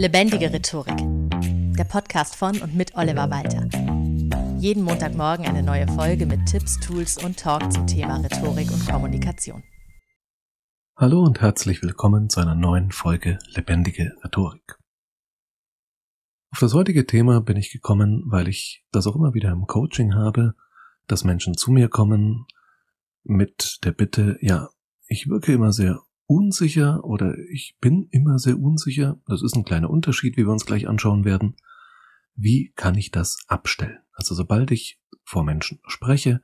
Lebendige 0.00 0.50
Rhetorik. 0.50 0.96
Der 1.76 1.84
Podcast 1.84 2.34
von 2.34 2.58
und 2.62 2.74
mit 2.74 2.96
Oliver 2.96 3.28
Walter. 3.28 3.68
Jeden 4.58 4.82
Montagmorgen 4.82 5.44
eine 5.44 5.62
neue 5.62 5.86
Folge 5.88 6.24
mit 6.24 6.46
Tipps, 6.46 6.80
Tools 6.80 7.22
und 7.22 7.38
Talk 7.38 7.70
zum 7.70 7.86
Thema 7.86 8.16
Rhetorik 8.16 8.70
und 8.72 8.88
Kommunikation. 8.88 9.62
Hallo 10.96 11.22
und 11.22 11.42
herzlich 11.42 11.82
willkommen 11.82 12.30
zu 12.30 12.40
einer 12.40 12.54
neuen 12.54 12.92
Folge 12.92 13.38
Lebendige 13.54 14.16
Rhetorik. 14.24 14.78
Auf 16.50 16.60
das 16.60 16.72
heutige 16.72 17.04
Thema 17.04 17.42
bin 17.42 17.58
ich 17.58 17.70
gekommen, 17.70 18.22
weil 18.24 18.48
ich 18.48 18.82
das 18.92 19.06
auch 19.06 19.16
immer 19.16 19.34
wieder 19.34 19.50
im 19.50 19.66
Coaching 19.66 20.14
habe, 20.14 20.54
dass 21.08 21.24
Menschen 21.24 21.58
zu 21.58 21.72
mir 21.72 21.90
kommen 21.90 22.46
mit 23.22 23.80
der 23.84 23.92
Bitte, 23.92 24.38
ja, 24.40 24.70
ich 25.08 25.28
wirke 25.28 25.52
immer 25.52 25.74
sehr 25.74 26.00
unsicher 26.30 27.02
oder 27.02 27.36
ich 27.50 27.76
bin 27.80 28.06
immer 28.12 28.38
sehr 28.38 28.56
unsicher, 28.56 29.20
das 29.26 29.42
ist 29.42 29.56
ein 29.56 29.64
kleiner 29.64 29.90
Unterschied, 29.90 30.36
wie 30.36 30.46
wir 30.46 30.52
uns 30.52 30.64
gleich 30.64 30.86
anschauen 30.86 31.24
werden. 31.24 31.56
Wie 32.36 32.72
kann 32.76 32.94
ich 32.94 33.10
das 33.10 33.38
abstellen? 33.48 33.98
Also 34.12 34.36
sobald 34.36 34.70
ich 34.70 35.00
vor 35.24 35.42
Menschen 35.42 35.80
spreche, 35.88 36.40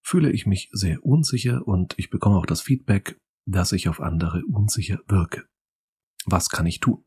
fühle 0.00 0.32
ich 0.32 0.46
mich 0.46 0.70
sehr 0.72 1.04
unsicher 1.04 1.68
und 1.68 1.94
ich 1.98 2.08
bekomme 2.08 2.36
auch 2.36 2.46
das 2.46 2.62
Feedback, 2.62 3.20
dass 3.44 3.72
ich 3.72 3.86
auf 3.90 4.00
andere 4.00 4.42
unsicher 4.46 5.00
wirke. 5.08 5.44
Was 6.24 6.48
kann 6.48 6.64
ich 6.64 6.80
tun? 6.80 7.04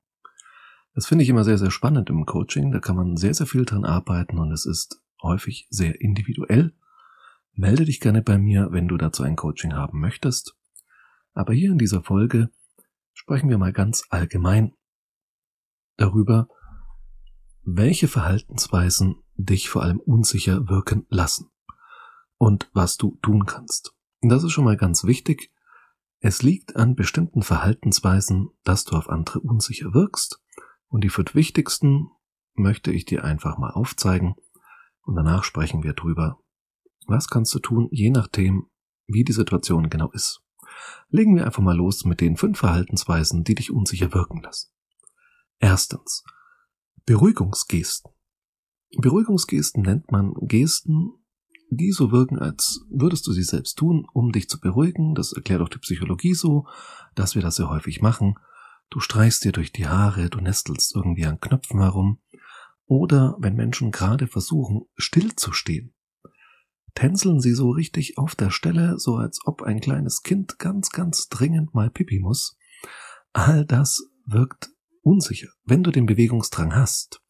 Das 0.94 1.08
finde 1.08 1.24
ich 1.24 1.30
immer 1.30 1.44
sehr, 1.44 1.58
sehr 1.58 1.71
spannend 1.71 2.12
im 2.12 2.27
Coaching. 2.27 2.71
Da 2.71 2.80
kann 2.80 2.96
man 2.96 3.18
sehr, 3.18 3.34
sehr 3.34 3.48
viel 3.48 3.66
dran 3.66 3.84
arbeiten 3.84 4.38
und 4.38 4.52
es 4.52 4.68
ist 4.68 5.02
häufig 5.24 5.66
sehr 5.71 6.02
individuell. 6.02 6.76
Melde 7.54 7.85
dich 7.85 7.99
gerne 7.99 8.21
bei 8.21 8.38
mir, 8.38 8.68
wenn 8.71 8.88
du 8.88 8.98
dazu 8.98 9.24
ein 9.24 9.35
Coaching 9.35 9.74
haben 9.74 9.99
möchtest. 9.99 10.55
Aber 11.38 11.54
hier 11.54 11.72
in 11.72 11.77
dieser 11.77 12.02
Folge 12.02 12.50
sprechen 13.14 13.48
wir 13.48 13.59
mal 13.59 13.72
ganz 13.72 14.05
allgemein 14.09 14.73
darüber, 15.96 16.48
welche 17.62 18.08
Verhaltensweisen 18.08 19.21
dich 19.35 19.70
vor 19.70 19.84
allem 19.84 19.99
unsicher 19.99 20.68
wirken 20.68 21.05
lassen 21.10 21.52
und 22.40 22.71
was 22.74 22.98
du 22.98 23.20
tun 23.21 23.46
kannst. 23.46 23.93
Und 24.24 24.30
das 24.30 24.43
ist 24.43 24.52
schon 24.52 24.65
mal 24.65 24.77
ganz 24.77 25.04
wichtig. 25.04 25.52
Es 26.21 26.41
liegt 26.41 26.76
an 26.76 26.96
bestimmten 26.96 27.43
Verhaltensweisen, 27.43 28.49
dass 28.63 28.84
du 28.85 28.96
auf 28.96 29.08
andere 29.08 29.40
unsicher 29.41 29.93
wirkst 29.93 30.41
und 30.88 31.04
die 31.04 31.10
fünf 31.10 31.35
wichtigsten 31.35 32.08
möchte 32.55 32.91
ich 32.91 33.05
dir 33.05 33.24
einfach 33.24 33.60
mal 33.60 33.70
aufzeigen 33.70 34.34
und 35.04 35.15
danach 35.15 35.43
sprechen 35.43 35.84
wir 35.84 35.93
drüber, 35.93 36.40
was 37.05 37.27
kannst 37.27 37.54
du 37.54 37.60
tun, 37.60 37.90
je 37.91 38.10
nachdem, 38.10 38.71
wie 39.05 39.24
die 39.24 39.34
Situation 39.34 39.91
genau 39.91 40.10
ist. 40.13 40.41
Legen 41.10 41.36
wir 41.36 41.46
einfach 41.46 41.64
mal 41.64 41.76
los 41.76 42.06
mit 42.06 42.22
den 42.22 42.38
fünf 42.38 42.60
Verhaltensweisen, 42.60 43.44
die 43.44 43.56
dich 43.56 43.72
unsicher 43.72 44.14
wirken 44.14 44.42
lassen. 44.42 44.70
Erstens. 45.60 46.24
Beruhigungsgesten. 47.06 48.12
Beruhigungsgesten 48.98 49.84
nennt 49.84 50.12
man 50.12 50.34
Gesten, 50.42 51.14
die 51.70 51.92
so 51.92 52.12
wirken, 52.12 52.40
als 52.40 52.82
würdest 52.90 53.28
du 53.28 53.34
sie 53.34 53.44
selbst 53.44 53.76
tun, 53.78 54.08
um 54.14 54.32
dich 54.32 54.50
zu 54.50 54.60
beruhigen. 54.60 55.16
Das 55.16 55.34
erklärt 55.34 55.62
auch 55.62 55.70
die 55.70 55.80
Psychologie 55.80 56.34
so, 56.34 56.68
dass 57.16 57.36
wir 57.36 57.42
das 57.42 57.55
sehr 57.58 57.70
häufig 57.70 58.02
machen. 58.02 58.36
Du 58.90 59.00
streichst 59.00 59.44
dir 59.44 59.52
durch 59.52 59.72
die 59.72 59.88
Haare, 59.88 60.30
du 60.30 60.40
nestelst 60.40 60.96
irgendwie 60.96 61.26
an 61.26 61.40
Knöpfen 61.40 61.82
herum. 61.82 62.20
Oder 62.86 63.36
wenn 63.40 63.55
Menschen 63.55 63.92
gerade 63.92 64.28
versuchen, 64.28 64.84
stillzustehen, 64.96 65.94
tänzeln 66.97 67.40
sie 67.40 67.53
so 67.53 67.69
richtig 67.69 68.17
auf 68.17 68.34
der 68.34 68.50
Stelle, 68.50 68.97
so 68.97 69.17
als 69.17 69.41
ob 69.45 69.62
ein 69.62 69.79
kleines 69.79 70.23
Kind 70.23 70.57
ganz, 70.57 70.90
ganz 70.90 71.29
dringend 71.29 71.75
mal 71.75 71.91
pipi 71.91 72.19
muss. 72.19 72.57
All 73.34 73.66
das 73.66 74.09
wirkt 74.25 74.72
unsicher, 75.03 75.50
wenn 75.63 75.84
du 75.84 75.91
den 75.91 76.07
Bewegungsdrang 76.07 76.75
hast. 76.75 77.22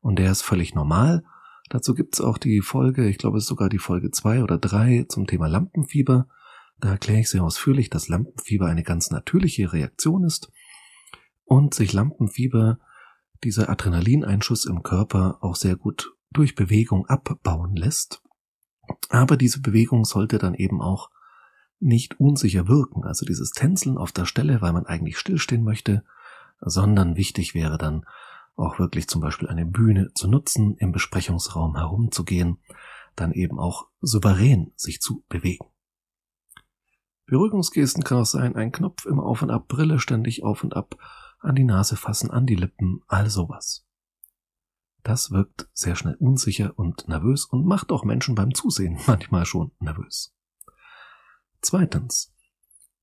Und 0.00 0.20
der 0.20 0.30
ist 0.30 0.42
völlig 0.42 0.76
normal. 0.76 1.24
Dazu 1.70 1.94
gibt's 1.94 2.20
auch 2.20 2.38
die 2.38 2.60
Folge, 2.60 3.08
ich 3.08 3.18
glaube 3.18 3.38
es 3.38 3.44
ist 3.44 3.48
sogar 3.48 3.68
die 3.68 3.80
Folge 3.80 4.12
zwei 4.12 4.44
oder 4.44 4.58
drei 4.58 5.06
zum 5.08 5.26
Thema 5.26 5.48
Lampenfieber. 5.48 6.28
Da 6.78 6.90
erkläre 6.90 7.18
ich 7.18 7.28
sehr 7.28 7.42
ausführlich, 7.42 7.90
dass 7.90 8.06
Lampenfieber 8.06 8.66
eine 8.66 8.84
ganz 8.84 9.10
natürliche 9.10 9.72
Reaktion 9.72 10.22
ist 10.22 10.52
und 11.44 11.74
sich 11.74 11.92
Lampenfieber, 11.92 12.78
dieser 13.42 13.70
Adrenalineinschuss 13.70 14.66
im 14.66 14.84
Körper, 14.84 15.38
auch 15.40 15.56
sehr 15.56 15.74
gut 15.74 16.14
durch 16.30 16.54
Bewegung 16.54 17.06
abbauen 17.06 17.74
lässt. 17.74 18.22
Aber 19.08 19.36
diese 19.36 19.60
Bewegung 19.60 20.04
sollte 20.04 20.38
dann 20.38 20.54
eben 20.54 20.80
auch 20.80 21.10
nicht 21.78 22.18
unsicher 22.20 22.68
wirken, 22.68 23.04
also 23.04 23.26
dieses 23.26 23.50
Tänzeln 23.50 23.98
auf 23.98 24.12
der 24.12 24.24
Stelle, 24.24 24.60
weil 24.62 24.72
man 24.72 24.86
eigentlich 24.86 25.18
stillstehen 25.18 25.62
möchte, 25.62 26.04
sondern 26.60 27.16
wichtig 27.16 27.54
wäre 27.54 27.78
dann 27.78 28.06
auch 28.56 28.78
wirklich 28.78 29.08
zum 29.08 29.20
Beispiel 29.20 29.48
eine 29.48 29.66
Bühne 29.66 30.10
zu 30.14 30.28
nutzen, 30.28 30.76
im 30.78 30.92
Besprechungsraum 30.92 31.76
herumzugehen, 31.76 32.58
dann 33.14 33.32
eben 33.32 33.58
auch 33.58 33.88
souverän 34.00 34.72
sich 34.76 35.00
zu 35.00 35.24
bewegen. 35.28 35.66
Beruhigungsgesten 37.26 38.04
kann 38.04 38.18
auch 38.18 38.26
sein, 38.26 38.56
ein 38.56 38.72
Knopf 38.72 39.04
immer 39.04 39.24
auf 39.24 39.42
und 39.42 39.50
ab, 39.50 39.68
Brille 39.68 39.98
ständig 39.98 40.44
auf 40.44 40.62
und 40.64 40.74
ab, 40.74 40.96
an 41.40 41.54
die 41.54 41.64
Nase 41.64 41.96
fassen, 41.96 42.30
an 42.30 42.46
die 42.46 42.54
Lippen, 42.54 43.02
all 43.08 43.28
sowas. 43.28 43.85
Das 45.06 45.30
wirkt 45.30 45.68
sehr 45.72 45.94
schnell 45.94 46.16
unsicher 46.16 46.76
und 46.76 47.06
nervös 47.06 47.44
und 47.44 47.64
macht 47.64 47.92
auch 47.92 48.02
Menschen 48.02 48.34
beim 48.34 48.52
Zusehen 48.54 48.98
manchmal 49.06 49.46
schon 49.46 49.70
nervös. 49.78 50.34
Zweitens. 51.60 52.34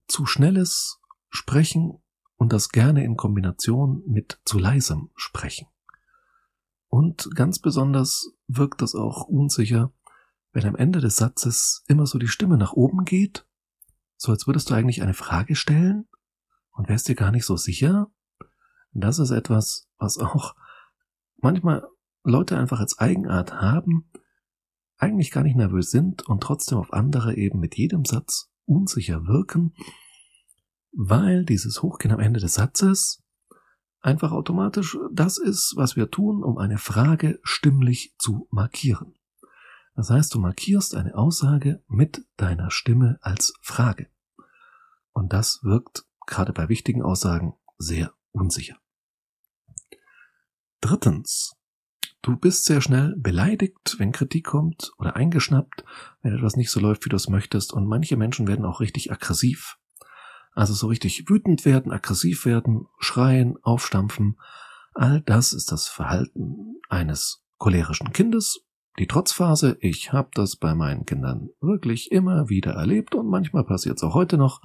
Zu 0.09 0.25
schnelles 0.25 1.00
Sprechen 1.30 2.03
und 2.36 2.52
das 2.52 2.68
gerne 2.68 3.06
in 3.06 3.16
Kombination 3.16 4.03
mit 4.06 4.42
zu 4.44 4.59
leisem 4.59 5.12
Sprechen. 5.16 5.69
Und 6.90 7.34
ganz 7.36 7.59
besonders 7.59 8.34
wirkt 8.47 8.81
das 8.81 8.96
auch 8.96 9.30
unsicher, 9.30 9.94
wenn 10.52 10.66
am 10.66 10.75
Ende 10.75 11.00
des 11.00 11.16
Satzes 11.16 11.86
immer 11.88 12.06
so 12.06 12.19
die 12.19 12.28
Stimme 12.28 12.58
nach 12.58 12.74
oben 12.74 13.06
geht, 13.06 13.47
so 14.18 14.34
als 14.34 14.46
würdest 14.46 14.69
du 14.69 14.74
eigentlich 14.74 15.03
eine 15.03 15.13
Frage 15.13 15.56
stellen 15.56 16.09
und 16.72 16.90
wärst 16.90 17.08
dir 17.08 17.16
gar 17.16 17.31
nicht 17.31 17.46
so 17.46 17.56
sicher. 17.56 18.12
Das 18.92 19.19
ist 19.19 19.31
etwas, 19.31 19.88
was 19.97 20.18
auch 20.18 20.53
manchmal 21.38 21.88
Leute 22.23 22.57
einfach 22.57 22.79
als 22.79 23.00
Eigenart 23.00 23.61
haben, 23.61 24.09
eigentlich 24.97 25.31
gar 25.31 25.44
nicht 25.44 25.56
nervös 25.56 25.91
sind 25.91 26.23
und 26.23 26.41
trotzdem 26.41 26.78
auf 26.78 26.94
andere 26.94 27.35
eben 27.35 27.59
mit 27.59 27.75
jedem 27.75 28.06
Satz 28.06 28.51
unsicher 28.66 29.28
wirken, 29.28 29.75
weil 30.91 31.45
dieses 31.45 31.81
Hochgehen 31.81 32.13
am 32.13 32.19
Ende 32.19 32.39
des 32.39 32.53
Satzes 32.53 33.23
einfach 34.00 34.31
automatisch 34.31 34.97
das 35.12 35.38
ist, 35.38 35.73
was 35.75 35.95
wir 35.95 36.12
tun, 36.12 36.44
um 36.44 36.57
eine 36.57 36.78
Frage 36.78 37.39
stimmlich 37.44 38.16
zu 38.17 38.47
markieren. 38.51 39.16
Das 39.95 40.09
heißt, 40.09 40.33
du 40.33 40.39
markierst 40.39 40.95
eine 40.95 41.16
Aussage 41.16 41.83
mit 41.88 42.25
deiner 42.38 42.72
Stimme 42.72 43.19
als 43.22 43.53
Frage. 43.62 44.07
Und 45.12 45.33
das 45.33 45.59
wirkt 45.63 46.06
gerade 46.25 46.53
bei 46.53 46.69
wichtigen 46.69 47.03
Aussagen 47.03 47.53
sehr 47.78 48.13
unsicher. 48.31 48.78
Drittens. 50.81 51.56
Du 52.23 52.38
bist 52.38 52.63
sehr 52.63 52.79
schnell 52.79 53.16
beleidigt, 53.17 53.95
wenn 54.00 54.13
Kritik 54.13 54.45
kommt 54.45 54.94
oder 54.97 55.17
eingeschnappt, 55.17 55.84
wenn 56.22 56.34
etwas 56.34 56.56
nicht 56.56 56.72
so 56.72 56.79
läuft, 56.79 57.03
wie 57.03 57.09
du 57.09 57.17
es 57.17 57.28
möchtest. 57.28 57.73
Und 57.73 57.85
manche 57.85 58.16
Menschen 58.16 58.47
werden 58.47 58.63
auch 58.63 58.79
richtig 58.79 59.11
aggressiv. 59.11 59.78
Also 60.53 60.73
so 60.73 60.88
richtig 60.88 61.29
wütend 61.29 61.66
werden, 61.66 61.91
aggressiv 61.91 62.45
werden, 62.45 62.88
schreien, 62.97 63.57
aufstampfen. 63.62 64.39
All 64.94 65.19
das 65.19 65.51
ist 65.51 65.73
das 65.73 65.89
Verhalten 65.89 66.79
eines 66.88 67.44
cholerischen 67.57 68.13
Kindes. 68.13 68.66
Die 69.00 69.07
Trotzphase, 69.07 69.75
ich 69.81 70.13
habe 70.13 70.29
das 70.33 70.56
bei 70.56 70.73
meinen 70.75 71.06
Kindern 71.06 71.50
wirklich 71.59 72.09
immer 72.13 72.47
wieder 72.47 72.72
erlebt 72.72 73.16
und 73.16 73.28
manchmal 73.28 73.66
passiert 73.66 73.97
es 73.97 74.03
auch 74.03 74.13
heute 74.13 74.38
noch. 74.38 74.62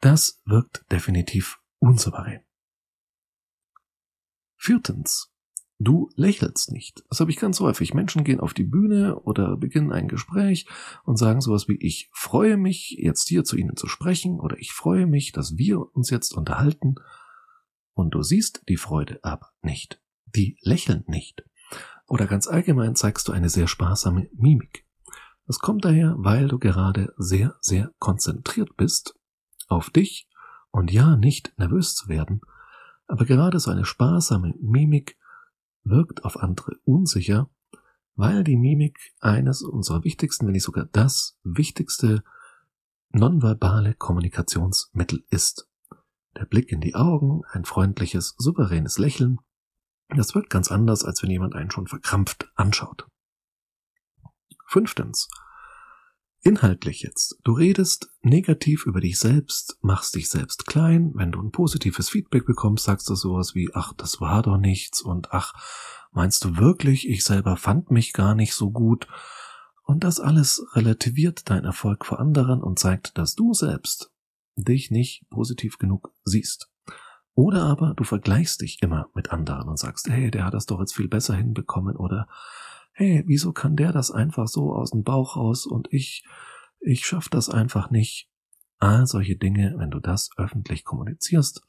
Das 0.00 0.40
wirkt 0.46 0.90
definitiv 0.90 1.58
unsouverän. 1.78 2.40
Viertens. 4.56 5.31
Du 5.84 6.10
lächelst 6.14 6.70
nicht. 6.70 7.02
Das 7.08 7.18
habe 7.18 7.32
ich 7.32 7.38
ganz 7.38 7.58
häufig. 7.58 7.92
Menschen 7.92 8.22
gehen 8.22 8.38
auf 8.38 8.54
die 8.54 8.62
Bühne 8.62 9.18
oder 9.18 9.56
beginnen 9.56 9.90
ein 9.90 10.06
Gespräch 10.06 10.68
und 11.04 11.16
sagen 11.16 11.40
sowas 11.40 11.66
wie 11.66 11.76
ich 11.76 12.08
freue 12.12 12.56
mich, 12.56 12.96
jetzt 13.00 13.26
hier 13.28 13.42
zu 13.42 13.56
Ihnen 13.56 13.76
zu 13.76 13.88
sprechen 13.88 14.38
oder 14.38 14.56
ich 14.58 14.72
freue 14.72 15.06
mich, 15.06 15.32
dass 15.32 15.56
wir 15.56 15.92
uns 15.96 16.10
jetzt 16.10 16.34
unterhalten. 16.34 16.94
Und 17.94 18.14
du 18.14 18.22
siehst 18.22 18.62
die 18.68 18.76
Freude 18.76 19.18
aber 19.24 19.50
nicht. 19.60 20.00
Die 20.26 20.56
lächeln 20.60 21.02
nicht. 21.08 21.42
Oder 22.06 22.26
ganz 22.26 22.46
allgemein 22.46 22.94
zeigst 22.94 23.26
du 23.26 23.32
eine 23.32 23.50
sehr 23.50 23.66
sparsame 23.66 24.28
Mimik. 24.34 24.86
Das 25.48 25.58
kommt 25.58 25.84
daher, 25.84 26.14
weil 26.16 26.46
du 26.46 26.60
gerade 26.60 27.12
sehr, 27.16 27.56
sehr 27.60 27.90
konzentriert 27.98 28.76
bist 28.76 29.18
auf 29.66 29.90
dich 29.90 30.28
und 30.70 30.92
ja, 30.92 31.16
nicht 31.16 31.52
nervös 31.58 31.96
zu 31.96 32.08
werden, 32.08 32.40
aber 33.08 33.24
gerade 33.24 33.58
so 33.58 33.70
eine 33.72 33.84
sparsame 33.84 34.54
Mimik 34.60 35.18
wirkt 35.84 36.24
auf 36.24 36.36
andere 36.36 36.76
unsicher, 36.84 37.50
weil 38.14 38.44
die 38.44 38.56
Mimik 38.56 39.14
eines 39.20 39.62
unserer 39.62 40.04
wichtigsten, 40.04 40.46
wenn 40.46 40.52
nicht 40.52 40.64
sogar 40.64 40.86
das 40.86 41.38
wichtigste 41.42 42.22
nonverbale 43.10 43.94
Kommunikationsmittel 43.94 45.24
ist. 45.30 45.68
der 46.34 46.46
Blick 46.46 46.72
in 46.72 46.80
die 46.80 46.94
Augen, 46.94 47.42
ein 47.50 47.66
freundliches, 47.66 48.34
souveränes 48.38 48.96
Lächeln. 48.96 49.38
Das 50.08 50.34
wirkt 50.34 50.48
ganz 50.48 50.72
anders, 50.72 51.04
als 51.04 51.22
wenn 51.22 51.30
jemand 51.30 51.54
einen 51.54 51.70
schon 51.70 51.86
verkrampft 51.86 52.50
anschaut. 52.54 53.06
Fünftens. 54.66 55.28
Inhaltlich 56.44 57.02
jetzt. 57.02 57.38
Du 57.44 57.52
redest 57.52 58.10
negativ 58.22 58.84
über 58.86 59.00
dich 59.00 59.16
selbst, 59.20 59.78
machst 59.80 60.16
dich 60.16 60.28
selbst 60.28 60.66
klein. 60.66 61.12
Wenn 61.14 61.30
du 61.30 61.40
ein 61.40 61.52
positives 61.52 62.08
Feedback 62.08 62.46
bekommst, 62.46 62.84
sagst 62.84 63.08
du 63.08 63.14
sowas 63.14 63.54
wie, 63.54 63.70
ach, 63.74 63.92
das 63.92 64.20
war 64.20 64.42
doch 64.42 64.58
nichts 64.58 65.02
und 65.02 65.32
ach, 65.32 65.54
meinst 66.10 66.44
du 66.44 66.56
wirklich, 66.56 67.08
ich 67.08 67.22
selber 67.22 67.56
fand 67.56 67.92
mich 67.92 68.12
gar 68.12 68.34
nicht 68.34 68.54
so 68.54 68.72
gut? 68.72 69.06
Und 69.84 70.02
das 70.02 70.18
alles 70.18 70.66
relativiert 70.74 71.48
dein 71.48 71.64
Erfolg 71.64 72.04
vor 72.04 72.18
anderen 72.18 72.60
und 72.60 72.80
zeigt, 72.80 73.16
dass 73.18 73.36
du 73.36 73.54
selbst 73.54 74.10
dich 74.56 74.90
nicht 74.90 75.28
positiv 75.30 75.78
genug 75.78 76.12
siehst. 76.24 76.68
Oder 77.34 77.62
aber 77.62 77.94
du 77.94 78.02
vergleichst 78.02 78.60
dich 78.62 78.82
immer 78.82 79.08
mit 79.14 79.30
anderen 79.30 79.68
und 79.68 79.78
sagst, 79.78 80.08
hey, 80.10 80.30
der 80.32 80.44
hat 80.44 80.54
das 80.54 80.66
doch 80.66 80.80
jetzt 80.80 80.94
viel 80.94 81.08
besser 81.08 81.34
hinbekommen 81.34 81.96
oder 81.96 82.26
hey, 82.92 83.22
wieso 83.26 83.52
kann 83.52 83.76
der 83.76 83.92
das 83.92 84.10
einfach 84.10 84.48
so 84.48 84.74
aus 84.74 84.90
dem 84.90 85.02
Bauch 85.02 85.36
raus 85.36 85.66
und 85.66 85.88
ich, 85.92 86.24
ich 86.80 87.04
schaff 87.06 87.28
das 87.28 87.48
einfach 87.48 87.90
nicht. 87.90 88.28
All 88.78 89.06
solche 89.06 89.36
Dinge, 89.36 89.74
wenn 89.78 89.90
du 89.90 90.00
das 90.00 90.30
öffentlich 90.36 90.84
kommunizierst, 90.84 91.62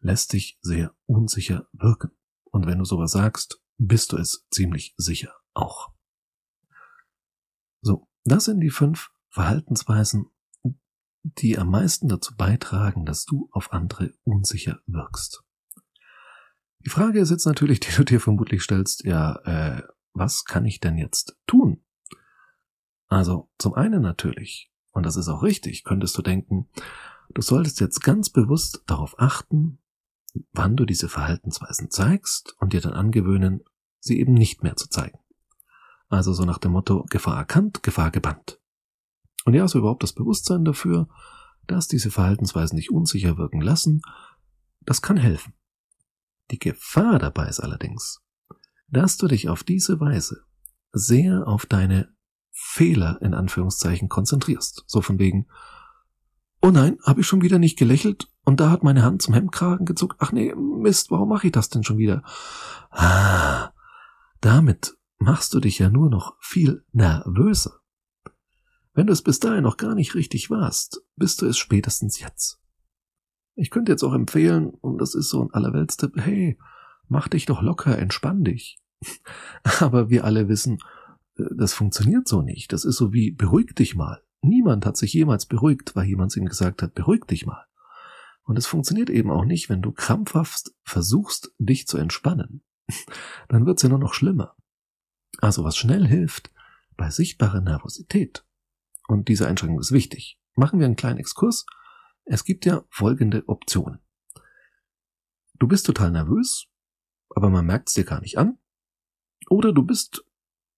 lässt 0.00 0.32
dich 0.32 0.58
sehr 0.60 0.94
unsicher 1.06 1.66
wirken. 1.72 2.12
Und 2.44 2.66
wenn 2.66 2.78
du 2.78 2.84
sowas 2.84 3.12
sagst, 3.12 3.60
bist 3.78 4.12
du 4.12 4.16
es 4.16 4.46
ziemlich 4.50 4.94
sicher 4.96 5.34
auch. 5.54 5.92
So, 7.82 8.08
das 8.24 8.44
sind 8.44 8.60
die 8.60 8.70
fünf 8.70 9.10
Verhaltensweisen, 9.30 10.26
die 11.22 11.58
am 11.58 11.70
meisten 11.70 12.08
dazu 12.08 12.34
beitragen, 12.36 13.04
dass 13.04 13.24
du 13.24 13.48
auf 13.52 13.72
andere 13.72 14.14
unsicher 14.24 14.80
wirkst. 14.86 15.42
Die 16.84 16.90
Frage 16.90 17.20
ist 17.20 17.30
jetzt 17.30 17.46
natürlich, 17.46 17.80
die 17.80 17.92
du 17.94 18.04
dir 18.04 18.20
vermutlich 18.20 18.62
stellst, 18.62 19.04
ja, 19.04 19.36
äh, 19.44 19.82
was 20.12 20.44
kann 20.44 20.64
ich 20.64 20.80
denn 20.80 20.98
jetzt 20.98 21.36
tun? 21.46 21.82
Also 23.08 23.50
zum 23.58 23.74
einen 23.74 24.02
natürlich, 24.02 24.70
und 24.92 25.04
das 25.04 25.16
ist 25.16 25.28
auch 25.28 25.42
richtig, 25.42 25.84
könntest 25.84 26.16
du 26.16 26.22
denken, 26.22 26.68
du 27.34 27.42
solltest 27.42 27.80
jetzt 27.80 28.02
ganz 28.02 28.30
bewusst 28.30 28.82
darauf 28.86 29.18
achten, 29.18 29.78
wann 30.52 30.76
du 30.76 30.84
diese 30.84 31.08
Verhaltensweisen 31.08 31.90
zeigst 31.90 32.54
und 32.60 32.72
dir 32.72 32.80
dann 32.80 32.92
angewöhnen, 32.92 33.64
sie 33.98 34.20
eben 34.20 34.34
nicht 34.34 34.62
mehr 34.62 34.76
zu 34.76 34.88
zeigen. 34.88 35.18
Also 36.08 36.32
so 36.32 36.44
nach 36.44 36.58
dem 36.58 36.72
Motto 36.72 37.04
Gefahr 37.10 37.36
erkannt, 37.36 37.82
Gefahr 37.82 38.10
gebannt. 38.10 38.60
Und 39.44 39.54
ja, 39.54 39.66
so 39.66 39.78
überhaupt 39.78 40.02
das 40.02 40.12
Bewusstsein 40.12 40.64
dafür, 40.64 41.08
dass 41.66 41.88
diese 41.88 42.10
Verhaltensweisen 42.10 42.76
dich 42.76 42.90
unsicher 42.90 43.38
wirken 43.38 43.60
lassen, 43.60 44.02
das 44.82 45.02
kann 45.02 45.16
helfen. 45.16 45.54
Die 46.50 46.58
Gefahr 46.58 47.18
dabei 47.18 47.48
ist 47.48 47.60
allerdings, 47.60 48.22
dass 48.90 49.16
du 49.16 49.28
dich 49.28 49.48
auf 49.48 49.64
diese 49.64 50.00
Weise 50.00 50.44
sehr 50.92 51.46
auf 51.46 51.66
deine 51.66 52.08
Fehler 52.50 53.18
in 53.22 53.34
Anführungszeichen 53.34 54.08
konzentrierst. 54.08 54.84
So 54.86 55.00
von 55.00 55.18
wegen, 55.18 55.46
oh 56.62 56.70
nein, 56.70 56.98
habe 57.04 57.20
ich 57.20 57.26
schon 57.26 57.42
wieder 57.42 57.58
nicht 57.58 57.78
gelächelt 57.78 58.28
und 58.44 58.60
da 58.60 58.70
hat 58.70 58.82
meine 58.82 59.02
Hand 59.02 59.22
zum 59.22 59.34
Hemdkragen 59.34 59.86
gezuckt. 59.86 60.16
Ach 60.20 60.32
nee, 60.32 60.54
Mist, 60.54 61.10
warum 61.10 61.28
mache 61.28 61.46
ich 61.46 61.52
das 61.52 61.68
denn 61.68 61.84
schon 61.84 61.98
wieder? 61.98 62.22
Ah, 62.90 63.72
damit 64.40 64.96
machst 65.18 65.54
du 65.54 65.60
dich 65.60 65.78
ja 65.78 65.90
nur 65.90 66.10
noch 66.10 66.36
viel 66.40 66.84
nervöser. 66.92 67.80
Wenn 68.92 69.06
du 69.06 69.12
es 69.12 69.22
bis 69.22 69.38
dahin 69.38 69.62
noch 69.62 69.76
gar 69.76 69.94
nicht 69.94 70.14
richtig 70.14 70.50
warst, 70.50 71.02
bist 71.16 71.40
du 71.40 71.46
es 71.46 71.56
spätestens 71.56 72.18
jetzt. 72.18 72.60
Ich 73.54 73.70
könnte 73.70 73.92
jetzt 73.92 74.02
auch 74.02 74.14
empfehlen, 74.14 74.70
und 74.70 74.98
das 74.98 75.14
ist 75.14 75.28
so 75.28 75.42
ein 75.42 75.52
Allerweltstipp, 75.52 76.14
hey, 76.16 76.58
mach 77.08 77.28
dich 77.28 77.46
doch 77.46 77.62
locker, 77.62 77.96
entspann 77.98 78.42
dich. 78.42 78.79
Aber 79.80 80.10
wir 80.10 80.24
alle 80.24 80.48
wissen, 80.48 80.78
äh, 81.36 81.44
das 81.56 81.72
funktioniert 81.72 82.28
so 82.28 82.42
nicht. 82.42 82.72
Das 82.72 82.84
ist 82.84 82.96
so 82.96 83.12
wie 83.12 83.30
beruhig 83.30 83.74
dich 83.74 83.96
mal. 83.96 84.22
Niemand 84.42 84.86
hat 84.86 84.96
sich 84.96 85.12
jemals 85.12 85.46
beruhigt, 85.46 85.94
weil 85.94 86.06
jemand 86.06 86.36
ihm 86.36 86.46
gesagt 86.46 86.82
hat, 86.82 86.94
beruhig 86.94 87.24
dich 87.26 87.46
mal. 87.46 87.66
Und 88.42 88.56
es 88.56 88.66
funktioniert 88.66 89.10
eben 89.10 89.30
auch 89.30 89.44
nicht, 89.44 89.68
wenn 89.68 89.82
du 89.82 89.92
krampfhaft 89.92 90.72
versuchst, 90.82 91.54
dich 91.58 91.86
zu 91.86 91.98
entspannen. 91.98 92.62
Dann 93.48 93.66
wird's 93.66 93.82
ja 93.82 93.88
nur 93.88 93.98
noch 93.98 94.14
schlimmer. 94.14 94.56
Also 95.38 95.62
was 95.62 95.76
schnell 95.76 96.06
hilft, 96.06 96.50
bei 96.96 97.10
sichtbarer 97.10 97.60
Nervosität. 97.60 98.44
Und 99.08 99.28
diese 99.28 99.46
Einschränkung 99.46 99.80
ist 99.80 99.92
wichtig. 99.92 100.38
Machen 100.54 100.78
wir 100.78 100.86
einen 100.86 100.96
kleinen 100.96 101.18
Exkurs. 101.18 101.66
Es 102.24 102.44
gibt 102.44 102.66
ja 102.66 102.84
folgende 102.90 103.48
Optionen. 103.48 104.00
Du 105.58 105.68
bist 105.68 105.86
total 105.86 106.10
nervös, 106.10 106.68
aber 107.30 107.50
man 107.50 107.66
merkt 107.66 107.88
es 107.88 107.94
dir 107.94 108.04
gar 108.04 108.20
nicht 108.20 108.38
an. 108.38 108.58
Oder 109.50 109.72
du 109.72 109.82
bist 109.82 110.24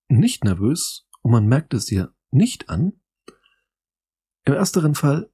nicht 0.08 0.44
nervös 0.44 1.06
und 1.20 1.30
man 1.30 1.46
merkt 1.46 1.74
es 1.74 1.84
dir 1.84 2.14
nicht 2.30 2.70
an. 2.70 2.94
Im 4.44 4.54
ersteren 4.54 4.94
Fall 4.94 5.30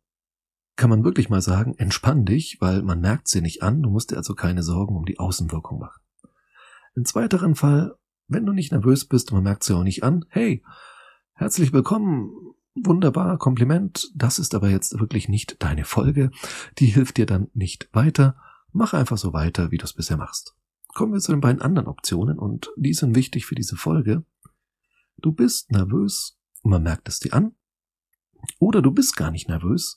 kann 0.74 0.90
man 0.90 1.04
wirklich 1.04 1.30
mal 1.30 1.40
sagen, 1.40 1.74
entspann 1.78 2.24
dich, 2.24 2.60
weil 2.60 2.82
man 2.82 3.00
merkt 3.00 3.32
dir 3.32 3.40
nicht 3.40 3.62
an, 3.62 3.80
du 3.80 3.90
musst 3.90 4.10
dir 4.10 4.16
also 4.16 4.34
keine 4.34 4.64
Sorgen 4.64 4.96
um 4.96 5.04
die 5.04 5.20
Außenwirkung 5.20 5.78
machen. 5.78 6.02
Im 6.96 7.04
zweiteren 7.04 7.54
Fall, 7.54 7.94
wenn 8.26 8.44
du 8.44 8.52
nicht 8.52 8.72
nervös 8.72 9.04
bist 9.04 9.30
und 9.30 9.36
man 9.36 9.44
merkt 9.44 9.68
dir 9.68 9.76
auch 9.76 9.84
nicht 9.84 10.02
an, 10.02 10.24
hey, 10.30 10.64
herzlich 11.34 11.72
willkommen, 11.72 12.32
wunderbar, 12.74 13.38
Kompliment, 13.38 14.10
das 14.16 14.40
ist 14.40 14.52
aber 14.56 14.68
jetzt 14.68 14.98
wirklich 14.98 15.28
nicht 15.28 15.62
deine 15.62 15.84
Folge, 15.84 16.32
die 16.78 16.86
hilft 16.86 17.16
dir 17.16 17.26
dann 17.26 17.48
nicht 17.54 17.88
weiter, 17.92 18.36
mach 18.72 18.94
einfach 18.94 19.16
so 19.16 19.32
weiter, 19.32 19.70
wie 19.70 19.78
du 19.78 19.84
es 19.84 19.94
bisher 19.94 20.16
machst. 20.16 20.57
Kommen 20.98 21.12
wir 21.12 21.20
zu 21.20 21.30
den 21.30 21.40
beiden 21.40 21.62
anderen 21.62 21.86
Optionen 21.86 22.40
und 22.40 22.72
die 22.74 22.92
sind 22.92 23.14
wichtig 23.14 23.46
für 23.46 23.54
diese 23.54 23.76
Folge. 23.76 24.24
Du 25.16 25.30
bist 25.30 25.70
nervös 25.70 26.40
und 26.62 26.72
man 26.72 26.82
merkt 26.82 27.06
es 27.06 27.20
dir 27.20 27.34
an. 27.34 27.54
Oder 28.58 28.82
du 28.82 28.90
bist 28.90 29.16
gar 29.16 29.30
nicht 29.30 29.48
nervös, 29.48 29.96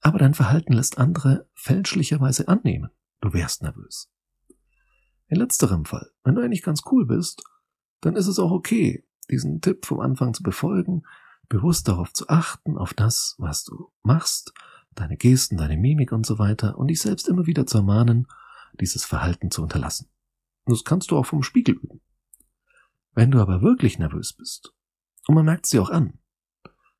aber 0.00 0.18
dein 0.18 0.34
Verhalten 0.34 0.72
lässt 0.72 0.98
andere 0.98 1.48
fälschlicherweise 1.54 2.48
annehmen, 2.48 2.90
du 3.20 3.32
wärst 3.32 3.62
nervös. 3.62 4.10
In 5.28 5.36
letzterem 5.36 5.84
Fall, 5.84 6.10
wenn 6.24 6.34
du 6.34 6.42
eigentlich 6.42 6.64
ganz 6.64 6.82
cool 6.90 7.06
bist, 7.06 7.44
dann 8.00 8.16
ist 8.16 8.26
es 8.26 8.40
auch 8.40 8.50
okay, 8.50 9.06
diesen 9.30 9.60
Tipp 9.60 9.86
vom 9.86 10.00
Anfang 10.00 10.34
zu 10.34 10.42
befolgen, 10.42 11.04
bewusst 11.48 11.86
darauf 11.86 12.12
zu 12.12 12.28
achten, 12.28 12.76
auf 12.76 12.92
das, 12.92 13.36
was 13.38 13.62
du 13.62 13.92
machst, 14.02 14.52
deine 14.96 15.16
Gesten, 15.16 15.58
deine 15.58 15.76
Mimik 15.76 16.10
und 16.10 16.26
so 16.26 16.40
weiter 16.40 16.76
und 16.76 16.88
dich 16.88 17.00
selbst 17.00 17.28
immer 17.28 17.46
wieder 17.46 17.66
zu 17.66 17.78
ermahnen, 17.78 18.26
dieses 18.80 19.04
Verhalten 19.04 19.52
zu 19.52 19.62
unterlassen. 19.62 20.08
Das 20.66 20.84
kannst 20.84 21.10
du 21.10 21.16
auch 21.16 21.26
vom 21.26 21.42
Spiegel 21.42 21.76
üben. 21.76 22.00
Wenn 23.12 23.30
du 23.30 23.40
aber 23.40 23.62
wirklich 23.62 23.98
nervös 23.98 24.32
bist, 24.32 24.72
und 25.26 25.34
man 25.34 25.44
merkt 25.44 25.70
dir 25.72 25.82
auch 25.82 25.90
an, 25.90 26.18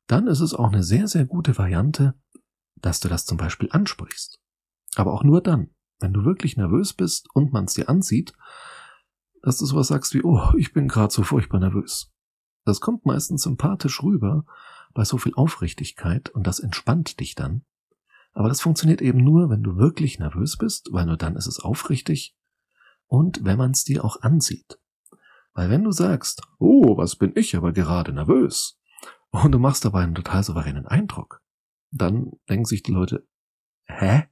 dann 0.07 0.27
ist 0.27 0.39
es 0.39 0.53
auch 0.53 0.71
eine 0.71 0.83
sehr, 0.83 1.07
sehr 1.07 1.25
gute 1.25 1.57
Variante, 1.57 2.15
dass 2.75 2.99
du 2.99 3.07
das 3.07 3.25
zum 3.25 3.37
Beispiel 3.37 3.69
ansprichst. 3.71 4.39
Aber 4.95 5.13
auch 5.13 5.23
nur 5.23 5.41
dann, 5.41 5.71
wenn 5.99 6.13
du 6.13 6.25
wirklich 6.25 6.57
nervös 6.57 6.93
bist 6.93 7.27
und 7.33 7.53
man 7.53 7.65
es 7.65 7.73
dir 7.73 7.89
ansieht, 7.89 8.33
dass 9.41 9.57
du 9.57 9.65
sowas 9.65 9.87
sagst 9.87 10.13
wie, 10.13 10.23
oh, 10.23 10.51
ich 10.57 10.73
bin 10.73 10.87
gerade 10.87 11.13
so 11.13 11.23
furchtbar 11.23 11.59
nervös. 11.59 12.11
Das 12.63 12.81
kommt 12.81 13.05
meistens 13.05 13.43
sympathisch 13.43 14.01
rüber 14.01 14.45
bei 14.93 15.05
so 15.05 15.17
viel 15.17 15.33
Aufrichtigkeit 15.35 16.29
und 16.29 16.47
das 16.47 16.59
entspannt 16.59 17.19
dich 17.19 17.35
dann. 17.35 17.63
Aber 18.33 18.49
das 18.49 18.61
funktioniert 18.61 19.01
eben 19.01 19.23
nur, 19.23 19.49
wenn 19.49 19.63
du 19.63 19.77
wirklich 19.77 20.19
nervös 20.19 20.57
bist, 20.57 20.89
weil 20.91 21.05
nur 21.05 21.17
dann 21.17 21.35
ist 21.35 21.47
es 21.47 21.59
aufrichtig 21.59 22.35
und 23.07 23.43
wenn 23.43 23.57
man 23.57 23.71
es 23.71 23.83
dir 23.83 24.03
auch 24.03 24.21
ansieht. 24.21 24.79
Weil 25.53 25.69
wenn 25.69 25.83
du 25.83 25.91
sagst, 25.91 26.41
oh, 26.59 26.97
was 26.97 27.15
bin 27.15 27.31
ich 27.35 27.55
aber 27.55 27.71
gerade 27.71 28.11
nervös, 28.11 28.79
und 29.43 29.51
du 29.51 29.59
machst 29.59 29.83
dabei 29.83 30.03
einen 30.03 30.15
total 30.15 30.43
souveränen 30.43 30.85
Eindruck, 30.85 31.41
dann 31.91 32.31
denken 32.49 32.65
sich 32.65 32.83
die 32.83 32.91
Leute, 32.91 33.27
hä? 33.85 34.27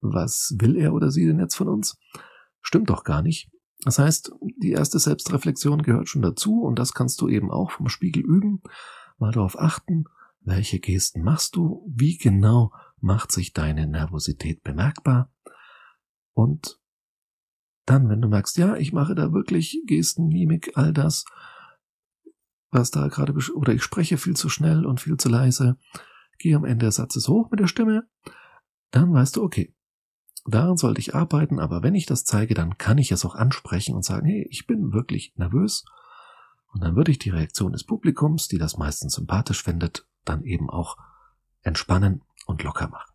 Was 0.00 0.54
will 0.58 0.76
er 0.76 0.94
oder 0.94 1.10
sie 1.10 1.26
denn 1.26 1.38
jetzt 1.38 1.54
von 1.54 1.68
uns? 1.68 1.96
Stimmt 2.60 2.90
doch 2.90 3.04
gar 3.04 3.22
nicht. 3.22 3.50
Das 3.84 3.98
heißt, 3.98 4.32
die 4.58 4.72
erste 4.72 4.98
Selbstreflexion 4.98 5.82
gehört 5.82 6.08
schon 6.08 6.22
dazu 6.22 6.62
und 6.62 6.78
das 6.78 6.92
kannst 6.92 7.20
du 7.20 7.28
eben 7.28 7.50
auch 7.50 7.72
vom 7.72 7.88
Spiegel 7.88 8.22
üben, 8.22 8.62
mal 9.18 9.32
darauf 9.32 9.58
achten, 9.58 10.04
welche 10.40 10.78
Gesten 10.80 11.22
machst 11.22 11.56
du, 11.56 11.84
wie 11.88 12.16
genau 12.16 12.72
macht 13.00 13.32
sich 13.32 13.52
deine 13.52 13.86
Nervosität 13.86 14.62
bemerkbar 14.62 15.32
und 16.32 16.80
dann, 17.92 18.08
wenn 18.08 18.22
du 18.22 18.28
merkst, 18.28 18.56
ja, 18.56 18.76
ich 18.76 18.94
mache 18.94 19.14
da 19.14 19.32
wirklich 19.32 19.82
Gesten, 19.86 20.28
Mimik, 20.28 20.72
all 20.76 20.94
das, 20.94 21.26
was 22.70 22.90
da 22.90 23.08
gerade, 23.08 23.34
oder 23.54 23.74
ich 23.74 23.82
spreche 23.82 24.16
viel 24.16 24.34
zu 24.34 24.48
schnell 24.48 24.86
und 24.86 25.00
viel 25.00 25.18
zu 25.18 25.28
leise, 25.28 25.76
gehe 26.38 26.56
am 26.56 26.64
Ende 26.64 26.86
des 26.86 26.96
Satzes 26.96 27.28
hoch 27.28 27.50
mit 27.50 27.60
der 27.60 27.66
Stimme, 27.66 28.08
dann 28.92 29.12
weißt 29.12 29.36
du, 29.36 29.42
okay, 29.42 29.74
daran 30.46 30.78
sollte 30.78 31.00
ich 31.00 31.14
arbeiten, 31.14 31.60
aber 31.60 31.82
wenn 31.82 31.94
ich 31.94 32.06
das 32.06 32.24
zeige, 32.24 32.54
dann 32.54 32.78
kann 32.78 32.96
ich 32.96 33.12
es 33.12 33.26
auch 33.26 33.34
ansprechen 33.34 33.94
und 33.94 34.06
sagen, 34.06 34.26
hey, 34.26 34.46
ich 34.48 34.66
bin 34.66 34.92
wirklich 34.92 35.34
nervös. 35.36 35.84
Und 36.72 36.82
dann 36.82 36.96
würde 36.96 37.10
ich 37.10 37.18
die 37.18 37.30
Reaktion 37.30 37.72
des 37.72 37.84
Publikums, 37.84 38.48
die 38.48 38.56
das 38.56 38.78
meistens 38.78 39.14
sympathisch 39.14 39.62
findet, 39.62 40.08
dann 40.24 40.44
eben 40.44 40.70
auch 40.70 40.96
entspannen 41.60 42.22
und 42.46 42.62
locker 42.62 42.88
machen. 42.88 43.12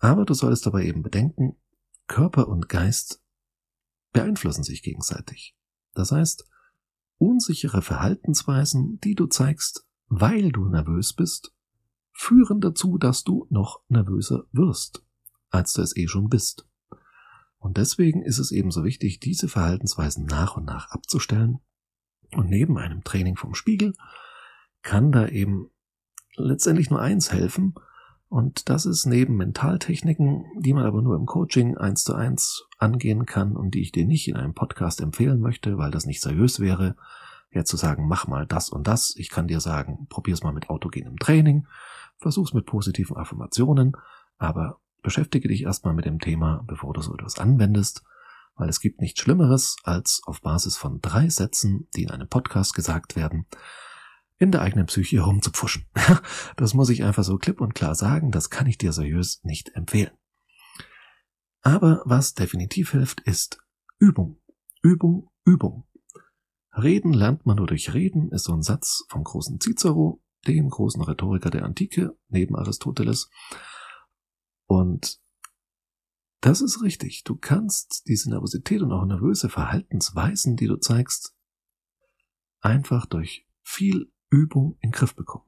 Aber 0.00 0.24
du 0.24 0.34
solltest 0.34 0.66
dabei 0.66 0.84
eben 0.84 1.02
bedenken, 1.02 1.56
Körper 2.06 2.48
und 2.48 2.68
Geist 2.68 3.22
beeinflussen 4.12 4.64
sich 4.64 4.82
gegenseitig. 4.82 5.56
Das 5.94 6.12
heißt, 6.12 6.48
unsichere 7.18 7.82
Verhaltensweisen, 7.82 9.00
die 9.00 9.14
du 9.14 9.26
zeigst, 9.26 9.86
weil 10.08 10.52
du 10.52 10.68
nervös 10.68 11.12
bist, 11.12 11.52
führen 12.12 12.60
dazu, 12.60 12.98
dass 12.98 13.24
du 13.24 13.46
noch 13.50 13.82
nervöser 13.88 14.44
wirst, 14.52 15.04
als 15.50 15.72
du 15.72 15.82
es 15.82 15.96
eh 15.96 16.08
schon 16.08 16.28
bist. 16.28 16.66
Und 17.58 17.76
deswegen 17.76 18.22
ist 18.22 18.38
es 18.38 18.52
ebenso 18.52 18.84
wichtig, 18.84 19.20
diese 19.20 19.48
Verhaltensweisen 19.48 20.26
nach 20.26 20.56
und 20.56 20.64
nach 20.64 20.90
abzustellen. 20.90 21.60
Und 22.32 22.50
neben 22.50 22.76
einem 22.78 23.04
Training 23.04 23.36
vom 23.36 23.54
Spiegel 23.54 23.94
kann 24.82 25.12
da 25.12 25.28
eben 25.28 25.70
letztendlich 26.36 26.90
nur 26.90 27.00
eins 27.00 27.32
helfen, 27.32 27.74
und 28.34 28.68
das 28.68 28.84
ist 28.84 29.06
neben 29.06 29.36
Mentaltechniken, 29.36 30.44
die 30.58 30.72
man 30.72 30.86
aber 30.86 31.02
nur 31.02 31.14
im 31.14 31.24
Coaching 31.24 31.76
eins 31.76 32.02
zu 32.02 32.16
eins 32.16 32.64
angehen 32.78 33.26
kann 33.26 33.54
und 33.54 33.76
die 33.76 33.80
ich 33.80 33.92
dir 33.92 34.04
nicht 34.04 34.26
in 34.26 34.34
einem 34.34 34.54
Podcast 34.54 35.00
empfehlen 35.00 35.38
möchte, 35.38 35.78
weil 35.78 35.92
das 35.92 36.04
nicht 36.04 36.20
seriös 36.20 36.58
wäre, 36.58 36.96
ja 37.52 37.64
zu 37.64 37.76
sagen, 37.76 38.08
mach 38.08 38.26
mal 38.26 38.44
das 38.44 38.70
und 38.70 38.88
das. 38.88 39.14
Ich 39.16 39.30
kann 39.30 39.46
dir 39.46 39.60
sagen, 39.60 40.08
probier's 40.10 40.42
mal 40.42 40.52
mit 40.52 40.68
autogenem 40.68 41.16
Training, 41.16 41.68
versuch's 42.18 42.54
mit 42.54 42.66
positiven 42.66 43.16
Affirmationen, 43.16 43.92
aber 44.36 44.80
beschäftige 45.00 45.46
dich 45.46 45.62
erstmal 45.62 45.94
mit 45.94 46.04
dem 46.04 46.18
Thema, 46.18 46.64
bevor 46.66 46.92
du 46.92 47.02
so 47.02 47.14
etwas 47.14 47.38
anwendest, 47.38 48.02
weil 48.56 48.68
es 48.68 48.80
gibt 48.80 49.00
nichts 49.00 49.20
Schlimmeres, 49.20 49.76
als 49.84 50.22
auf 50.26 50.40
Basis 50.40 50.76
von 50.76 51.00
drei 51.00 51.28
Sätzen, 51.28 51.86
die 51.94 52.02
in 52.02 52.10
einem 52.10 52.28
Podcast 52.28 52.74
gesagt 52.74 53.14
werden, 53.14 53.46
in 54.38 54.50
der 54.50 54.62
eigenen 54.62 54.86
Psyche 54.86 55.16
herumzupfuschen. 55.16 55.86
Das 56.56 56.74
muss 56.74 56.90
ich 56.90 57.04
einfach 57.04 57.24
so 57.24 57.38
klipp 57.38 57.60
und 57.60 57.74
klar 57.74 57.94
sagen, 57.94 58.30
das 58.30 58.50
kann 58.50 58.66
ich 58.66 58.78
dir 58.78 58.92
seriös 58.92 59.42
nicht 59.44 59.74
empfehlen. 59.74 60.12
Aber 61.62 62.02
was 62.04 62.34
definitiv 62.34 62.92
hilft, 62.92 63.20
ist 63.22 63.58
Übung. 63.98 64.40
Übung, 64.82 65.30
Übung. 65.44 65.86
Reden 66.76 67.12
lernt 67.12 67.46
man 67.46 67.56
nur 67.56 67.66
durch 67.66 67.94
Reden, 67.94 68.30
ist 68.32 68.44
so 68.44 68.52
ein 68.52 68.62
Satz 68.62 69.04
vom 69.08 69.24
großen 69.24 69.60
Cicero, 69.60 70.22
dem 70.46 70.68
großen 70.68 71.02
Rhetoriker 71.02 71.50
der 71.50 71.64
Antike, 71.64 72.16
neben 72.28 72.56
Aristoteles. 72.56 73.30
Und 74.66 75.20
das 76.40 76.60
ist 76.60 76.82
richtig. 76.82 77.24
Du 77.24 77.36
kannst 77.36 78.06
diese 78.08 78.28
Nervosität 78.28 78.82
und 78.82 78.92
auch 78.92 79.06
nervöse 79.06 79.48
Verhaltensweisen, 79.48 80.56
die 80.56 80.66
du 80.66 80.76
zeigst, 80.76 81.34
einfach 82.60 83.06
durch 83.06 83.46
viel 83.62 84.12
Übung 84.34 84.76
in 84.80 84.90
den 84.90 84.92
Griff 84.92 85.14
bekommen. 85.14 85.44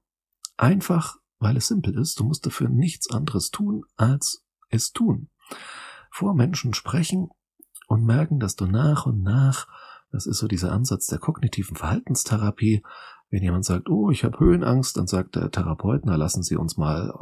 Einfach, 0.57 1.16
weil 1.38 1.57
es 1.57 1.66
simpel 1.66 1.99
ist. 1.99 2.19
Du 2.19 2.25
musst 2.25 2.47
dafür 2.47 2.69
nichts 2.69 3.11
anderes 3.11 3.50
tun, 3.50 3.85
als 3.97 4.45
es 4.71 4.93
tun. 4.93 5.28
Vor 6.11 6.35
Menschen 6.35 6.73
sprechen 6.75 7.28
und 7.88 8.05
merken, 8.05 8.40
dass 8.40 8.57
du 8.57 8.66
nach 8.66 9.07
und 9.07 9.23
nach, 9.23 9.66
das 10.11 10.26
ist 10.26 10.38
so 10.38 10.49
dieser 10.49 10.73
Ansatz 10.73 11.07
der 11.07 11.19
kognitiven 11.19 11.76
Verhaltenstherapie, 11.76 12.83
wenn 13.31 13.43
jemand 13.43 13.64
sagt, 13.64 13.88
oh, 13.88 14.11
ich 14.11 14.25
habe 14.25 14.38
Höhenangst, 14.38 14.97
dann 14.97 15.07
sagt 15.07 15.35
der 15.35 15.50
Therapeut, 15.50 16.02
na 16.05 16.16
lassen 16.16 16.43
Sie 16.43 16.57
uns 16.57 16.76
mal 16.76 17.12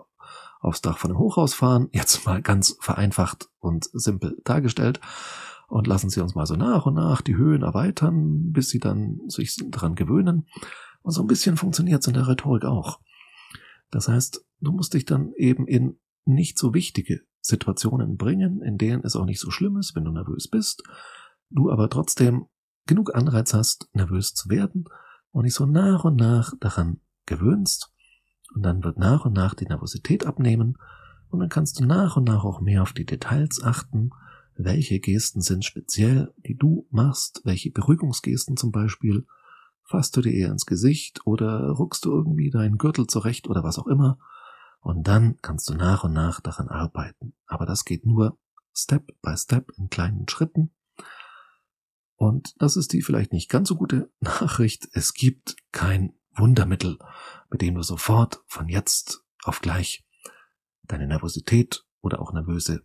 aufs 0.60 0.82
Dach 0.82 0.98
von 0.98 1.10
einem 1.10 1.18
Hochhaus 1.18 1.54
fahren, 1.54 1.88
jetzt 1.92 2.26
mal 2.26 2.42
ganz 2.42 2.76
vereinfacht 2.80 3.48
und 3.58 3.88
simpel 3.92 4.40
dargestellt, 4.44 5.00
und 5.68 5.86
lassen 5.86 6.10
Sie 6.10 6.20
uns 6.20 6.34
mal 6.34 6.46
so 6.46 6.56
nach 6.56 6.86
und 6.86 6.94
nach 6.94 7.22
die 7.22 7.36
Höhen 7.36 7.62
erweitern, 7.62 8.52
bis 8.52 8.68
Sie 8.68 8.78
dann 8.78 9.20
sich 9.28 9.56
daran 9.70 9.94
gewöhnen. 9.94 10.46
Und 11.04 11.12
so 11.12 11.20
ein 11.20 11.26
bisschen 11.26 11.58
funktioniert 11.58 12.00
es 12.00 12.06
in 12.08 12.14
der 12.14 12.26
Rhetorik 12.26 12.64
auch. 12.64 12.98
Das 13.90 14.08
heißt, 14.08 14.42
du 14.60 14.72
musst 14.72 14.94
dich 14.94 15.04
dann 15.04 15.34
eben 15.36 15.66
in 15.68 16.00
nicht 16.24 16.58
so 16.58 16.72
wichtige 16.72 17.20
Situationen 17.42 18.16
bringen, 18.16 18.62
in 18.62 18.78
denen 18.78 19.04
es 19.04 19.14
auch 19.14 19.26
nicht 19.26 19.38
so 19.38 19.50
schlimm 19.50 19.76
ist, 19.76 19.94
wenn 19.94 20.04
du 20.04 20.12
nervös 20.12 20.48
bist, 20.48 20.82
du 21.50 21.70
aber 21.70 21.90
trotzdem 21.90 22.46
genug 22.86 23.14
Anreiz 23.14 23.52
hast, 23.52 23.90
nervös 23.92 24.32
zu 24.32 24.48
werden 24.48 24.86
und 25.30 25.44
dich 25.44 25.52
so 25.52 25.66
nach 25.66 26.04
und 26.04 26.16
nach 26.16 26.54
daran 26.58 27.00
gewöhnst. 27.26 27.92
Und 28.54 28.62
dann 28.62 28.82
wird 28.82 28.98
nach 28.98 29.26
und 29.26 29.34
nach 29.34 29.52
die 29.52 29.66
Nervosität 29.66 30.24
abnehmen 30.24 30.78
und 31.28 31.40
dann 31.40 31.50
kannst 31.50 31.78
du 31.78 31.84
nach 31.84 32.16
und 32.16 32.24
nach 32.24 32.44
auch 32.44 32.62
mehr 32.62 32.80
auf 32.80 32.94
die 32.94 33.04
Details 33.04 33.62
achten, 33.62 34.08
welche 34.56 35.00
Gesten 35.00 35.42
sind 35.42 35.66
speziell, 35.66 36.32
die 36.46 36.56
du 36.56 36.86
machst, 36.90 37.42
welche 37.44 37.70
Beruhigungsgesten 37.70 38.56
zum 38.56 38.72
Beispiel, 38.72 39.26
fasst 39.84 40.16
du 40.16 40.20
dir 40.20 40.32
eher 40.32 40.50
ins 40.50 40.66
Gesicht 40.66 41.26
oder 41.26 41.70
ruckst 41.70 42.04
du 42.04 42.12
irgendwie 42.12 42.50
deinen 42.50 42.78
Gürtel 42.78 43.06
zurecht 43.06 43.48
oder 43.48 43.62
was 43.62 43.78
auch 43.78 43.86
immer. 43.86 44.18
Und 44.80 45.06
dann 45.06 45.38
kannst 45.40 45.68
du 45.68 45.74
nach 45.74 46.04
und 46.04 46.12
nach 46.12 46.40
daran 46.40 46.68
arbeiten. 46.68 47.34
Aber 47.46 47.66
das 47.66 47.84
geht 47.84 48.04
nur 48.04 48.38
Step 48.74 49.12
by 49.22 49.36
Step 49.36 49.70
in 49.76 49.88
kleinen 49.88 50.28
Schritten. 50.28 50.74
Und 52.16 52.54
das 52.58 52.76
ist 52.76 52.92
die 52.92 53.02
vielleicht 53.02 53.32
nicht 53.32 53.48
ganz 53.48 53.68
so 53.68 53.76
gute 53.76 54.10
Nachricht. 54.20 54.88
Es 54.92 55.14
gibt 55.14 55.56
kein 55.72 56.14
Wundermittel, 56.36 56.98
mit 57.50 57.62
dem 57.62 57.74
du 57.74 57.82
sofort 57.82 58.42
von 58.46 58.68
jetzt 58.68 59.24
auf 59.44 59.60
gleich 59.60 60.04
deine 60.82 61.06
Nervosität 61.06 61.84
oder 62.00 62.20
auch 62.20 62.32
nervöse 62.32 62.84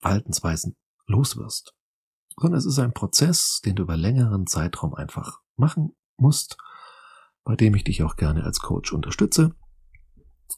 Verhaltensweisen 0.00 0.76
loswirst. 1.06 1.74
Sondern 2.36 2.58
es 2.58 2.66
ist 2.66 2.78
ein 2.78 2.94
Prozess, 2.94 3.60
den 3.64 3.76
du 3.76 3.82
über 3.82 3.96
längeren 3.96 4.46
Zeitraum 4.46 4.94
einfach 4.94 5.41
machen 5.56 5.94
musst, 6.16 6.56
bei 7.44 7.56
dem 7.56 7.74
ich 7.74 7.84
dich 7.84 8.02
auch 8.02 8.16
gerne 8.16 8.44
als 8.44 8.60
Coach 8.60 8.92
unterstütze. 8.92 9.54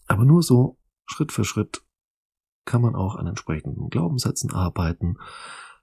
Aber 0.07 0.25
nur 0.25 0.43
so 0.43 0.79
Schritt 1.07 1.33
für 1.33 1.45
Schritt 1.45 1.83
kann 2.65 2.83
man 2.83 2.95
auch 2.95 3.17
an 3.17 3.27
entsprechenden 3.27 3.91
Glaubenssätzen 3.91 4.53
arbeiten, 4.53 5.19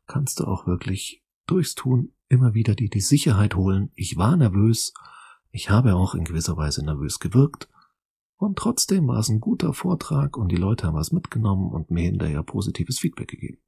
kannst 0.07 0.39
du 0.39 0.45
auch 0.45 0.65
wirklich 0.65 1.23
durchs 1.45 1.75
Tun 1.75 2.13
immer 2.27 2.53
wieder 2.53 2.75
die, 2.75 2.89
die 2.89 3.01
Sicherheit 3.01 3.55
holen. 3.55 3.91
Ich 3.95 4.17
war 4.17 4.35
nervös, 4.35 4.93
ich 5.51 5.69
habe 5.69 5.95
auch 5.95 6.15
in 6.15 6.23
gewisser 6.23 6.57
Weise 6.57 6.83
nervös 6.83 7.19
gewirkt, 7.19 7.69
und 8.41 8.57
trotzdem 8.57 9.07
war 9.07 9.19
es 9.19 9.29
ein 9.29 9.39
guter 9.39 9.71
Vortrag 9.71 10.35
und 10.35 10.51
die 10.51 10.55
Leute 10.55 10.87
haben 10.87 10.95
was 10.95 11.11
mitgenommen 11.11 11.71
und 11.71 11.91
mir 11.91 12.05
hinterher 12.05 12.41
positives 12.41 12.97
Feedback 12.97 13.27
gegeben. 13.27 13.59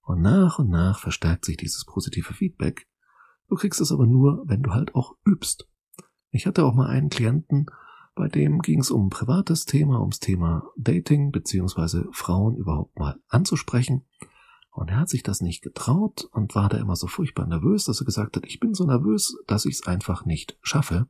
Und 0.00 0.22
nach 0.22 0.58
und 0.58 0.70
nach 0.70 0.98
verstärkt 1.00 1.44
sich 1.44 1.58
dieses 1.58 1.84
positive 1.84 2.32
Feedback 2.32 2.88
Du 3.48 3.56
kriegst 3.56 3.80
es 3.80 3.92
aber 3.92 4.06
nur, 4.06 4.42
wenn 4.46 4.62
du 4.62 4.72
halt 4.72 4.94
auch 4.94 5.16
übst. 5.24 5.68
Ich 6.30 6.46
hatte 6.46 6.64
auch 6.64 6.74
mal 6.74 6.88
einen 6.88 7.10
Klienten, 7.10 7.66
bei 8.14 8.28
dem 8.28 8.60
ging 8.60 8.80
es 8.80 8.90
um 8.90 9.06
ein 9.06 9.10
privates 9.10 9.64
Thema, 9.64 10.00
ums 10.00 10.20
Thema 10.20 10.70
Dating 10.76 11.32
beziehungsweise 11.32 12.06
Frauen 12.12 12.56
überhaupt 12.56 12.98
mal 12.98 13.20
anzusprechen. 13.28 14.06
Und 14.70 14.88
er 14.90 14.98
hat 14.98 15.08
sich 15.08 15.22
das 15.22 15.40
nicht 15.40 15.62
getraut 15.62 16.28
und 16.32 16.54
war 16.54 16.68
da 16.68 16.78
immer 16.78 16.96
so 16.96 17.06
furchtbar 17.06 17.46
nervös, 17.46 17.84
dass 17.84 18.00
er 18.00 18.04
gesagt 18.04 18.36
hat, 18.36 18.46
ich 18.46 18.60
bin 18.60 18.74
so 18.74 18.84
nervös, 18.84 19.36
dass 19.46 19.66
ich 19.66 19.74
es 19.74 19.86
einfach 19.86 20.24
nicht 20.24 20.58
schaffe. 20.62 21.08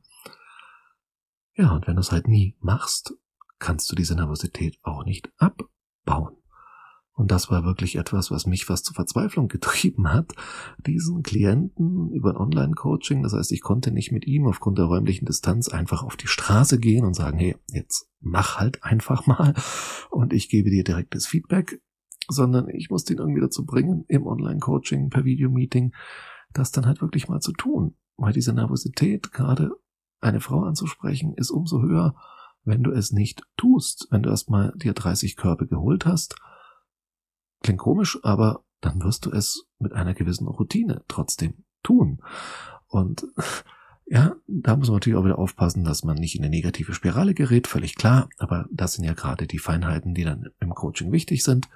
Ja, 1.55 1.73
und 1.73 1.87
wenn 1.87 1.95
du 1.95 2.01
es 2.01 2.11
halt 2.11 2.27
nie 2.27 2.55
machst, 2.59 3.15
kannst 3.59 3.91
du 3.91 3.95
diese 3.95 4.15
Nervosität 4.15 4.77
auch 4.83 5.05
nicht 5.05 5.31
abbauen. 5.37 6.37
Und 7.15 7.31
das 7.31 7.49
war 7.49 7.63
wirklich 7.63 7.95
etwas, 7.95 8.29
was 8.29 8.45
mich 8.45 8.65
fast 8.65 8.85
zur 8.85 8.95
Verzweiflung 8.95 9.47
getrieben 9.49 10.11
hat, 10.11 10.33
diesen 10.85 11.23
Klienten 11.23 12.11
über 12.11 12.39
Online-Coaching. 12.39 13.23
Das 13.23 13.33
heißt, 13.33 13.53
ich 13.53 13.61
konnte 13.61 13.91
nicht 13.91 14.11
mit 14.11 14.27
ihm 14.27 14.45
aufgrund 14.45 14.77
der 14.77 14.85
räumlichen 14.85 15.25
Distanz 15.25 15.69
einfach 15.69 16.03
auf 16.03 16.17
die 16.17 16.27
Straße 16.27 16.77
gehen 16.77 17.05
und 17.05 17.15
sagen, 17.15 17.37
hey, 17.37 17.55
jetzt 17.71 18.09
mach 18.19 18.57
halt 18.57 18.83
einfach 18.83 19.25
mal 19.27 19.53
und 20.11 20.33
ich 20.33 20.49
gebe 20.49 20.69
dir 20.69 20.83
direktes 20.83 21.25
Feedback, 21.25 21.81
sondern 22.27 22.67
ich 22.69 22.89
musste 22.89 23.13
ihn 23.13 23.19
irgendwie 23.19 23.41
dazu 23.41 23.65
bringen, 23.65 24.03
im 24.09 24.27
Online-Coaching, 24.27 25.09
per 25.09 25.23
Videomeeting, 25.23 25.93
das 26.51 26.71
dann 26.71 26.85
halt 26.85 27.01
wirklich 27.01 27.29
mal 27.29 27.39
zu 27.39 27.53
tun. 27.53 27.95
Weil 28.17 28.33
diese 28.33 28.53
Nervosität, 28.53 29.31
gerade 29.31 29.71
eine 30.19 30.41
Frau 30.41 30.63
anzusprechen, 30.63 31.33
ist 31.35 31.51
umso 31.51 31.81
höher, 31.81 32.15
wenn 32.63 32.83
du 32.83 32.91
es 32.91 33.11
nicht 33.11 33.43
tust. 33.57 34.07
Wenn 34.09 34.23
du 34.23 34.29
erstmal 34.29 34.73
dir 34.75 34.93
30 34.93 35.35
Körbe 35.35 35.67
geholt 35.67 36.05
hast, 36.05 36.35
Klingt 37.65 37.79
komisch, 37.79 38.19
aber 38.21 38.63
dann 38.79 39.01
wirst 39.01 39.25
du 39.25 39.31
es 39.31 39.65
mit 39.79 39.91
einer 39.91 40.13
gewissen 40.13 40.47
Routine 40.47 41.03
trotzdem 41.07 41.65
tun. 41.81 42.21
Und 42.85 43.25
ja, 44.05 44.35
da 44.45 44.75
muss 44.75 44.89
man 44.89 44.97
natürlich 44.97 45.17
auch 45.17 45.25
wieder 45.25 45.39
aufpassen, 45.39 45.83
dass 45.83 46.03
man 46.03 46.15
nicht 46.15 46.35
in 46.35 46.43
eine 46.43 46.51
negative 46.51 46.93
Spirale 46.93 47.33
gerät, 47.33 47.65
völlig 47.65 47.95
klar. 47.95 48.29
Aber 48.37 48.67
das 48.69 48.93
sind 48.93 49.03
ja 49.03 49.13
gerade 49.13 49.47
die 49.47 49.57
Feinheiten, 49.57 50.13
die 50.13 50.23
dann 50.23 50.51
im 50.59 50.75
Coaching 50.75 51.11
wichtig 51.11 51.43
sind. 51.43 51.67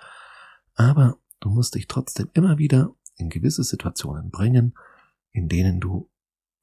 Aber 0.75 1.17
du 1.39 1.49
musst 1.49 1.73
dich 1.73 1.87
trotzdem 1.87 2.29
immer 2.33 2.59
wieder 2.59 2.93
in 3.15 3.29
gewisse 3.29 3.63
Situationen 3.63 4.29
bringen, 4.29 4.77
in 5.31 5.47
denen 5.47 5.79
du 5.79 6.07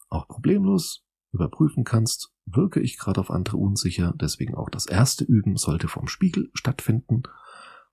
auch 0.09 0.29
problemlos 0.29 1.05
überprüfen 1.33 1.83
kannst, 1.83 2.33
wirke 2.45 2.79
ich 2.79 2.97
gerade 2.97 3.19
auf 3.19 3.33
andere 3.33 3.57
unsicher, 3.57 4.15
deswegen 4.15 4.55
auch 4.55 4.71
das 4.71 4.87
erste 4.87 5.25
Üben 5.25 5.57
sollte 5.57 5.89
vom 5.89 6.07
Spiegel 6.07 6.49
stattfinden 6.55 7.25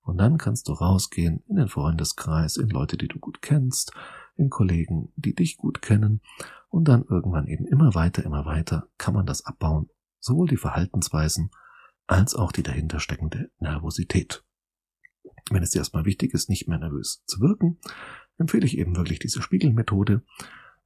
und 0.04 0.18
dann 0.18 0.36
kannst 0.36 0.68
du 0.68 0.72
rausgehen 0.72 1.42
in 1.48 1.56
den 1.56 1.68
Freundeskreis, 1.68 2.56
in 2.56 2.68
Leute, 2.68 2.98
die 2.98 3.08
du 3.08 3.18
gut 3.18 3.40
kennst, 3.40 3.92
in 4.36 4.50
Kollegen, 4.50 5.12
die 5.16 5.34
dich 5.34 5.56
gut 5.56 5.80
kennen. 5.80 6.20
Und 6.68 6.88
dann 6.88 7.04
irgendwann 7.04 7.46
eben 7.46 7.66
immer 7.66 7.94
weiter, 7.94 8.22
immer 8.22 8.44
weiter 8.44 8.88
kann 8.98 9.14
man 9.14 9.26
das 9.26 9.46
abbauen. 9.46 9.88
Sowohl 10.20 10.48
die 10.48 10.58
Verhaltensweisen 10.58 11.50
als 12.06 12.34
auch 12.34 12.52
die 12.52 12.62
dahinter 12.62 13.00
steckende 13.00 13.50
Nervosität. 13.58 14.44
Wenn 15.50 15.62
es 15.62 15.70
dir 15.70 15.78
erstmal 15.78 16.04
wichtig 16.04 16.34
ist, 16.34 16.50
nicht 16.50 16.68
mehr 16.68 16.78
nervös 16.78 17.22
zu 17.26 17.40
wirken, 17.40 17.78
empfehle 18.36 18.66
ich 18.66 18.76
eben 18.76 18.96
wirklich 18.96 19.20
diese 19.20 19.40
Spiegelmethode 19.40 20.22